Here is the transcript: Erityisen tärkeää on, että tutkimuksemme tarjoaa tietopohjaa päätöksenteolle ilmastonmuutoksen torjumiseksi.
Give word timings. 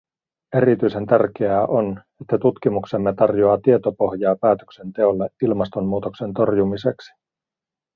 Erityisen 0.57 1.05
tärkeää 1.05 1.65
on, 1.65 2.03
että 2.21 2.37
tutkimuksemme 2.37 3.13
tarjoaa 3.13 3.57
tietopohjaa 3.63 4.35
päätöksenteolle 4.41 5.29
ilmastonmuutoksen 5.41 6.33
torjumiseksi. 6.33 7.11